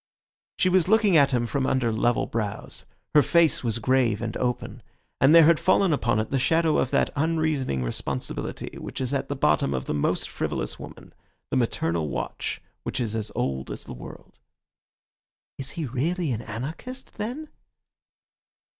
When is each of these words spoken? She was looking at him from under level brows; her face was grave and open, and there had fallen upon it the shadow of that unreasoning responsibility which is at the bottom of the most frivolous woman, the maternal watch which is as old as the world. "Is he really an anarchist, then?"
She 0.57 0.67
was 0.67 0.87
looking 0.87 1.15
at 1.15 1.31
him 1.31 1.45
from 1.45 1.67
under 1.67 1.91
level 1.91 2.25
brows; 2.25 2.85
her 3.13 3.21
face 3.21 3.63
was 3.63 3.77
grave 3.77 4.19
and 4.19 4.35
open, 4.37 4.81
and 5.19 5.35
there 5.35 5.43
had 5.45 5.59
fallen 5.59 5.93
upon 5.93 6.17
it 6.19 6.31
the 6.31 6.39
shadow 6.39 6.79
of 6.79 6.89
that 6.89 7.11
unreasoning 7.15 7.83
responsibility 7.83 8.75
which 8.79 8.99
is 8.99 9.13
at 9.13 9.29
the 9.29 9.35
bottom 9.35 9.75
of 9.75 9.85
the 9.85 9.93
most 9.93 10.27
frivolous 10.27 10.79
woman, 10.79 11.13
the 11.51 11.55
maternal 11.57 12.09
watch 12.09 12.59
which 12.81 12.99
is 12.99 13.15
as 13.15 13.31
old 13.35 13.69
as 13.69 13.83
the 13.83 13.93
world. 13.93 14.39
"Is 15.59 15.69
he 15.77 15.85
really 15.85 16.31
an 16.31 16.41
anarchist, 16.41 17.19
then?" 17.19 17.49